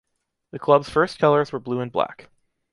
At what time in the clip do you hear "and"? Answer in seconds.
1.79-1.91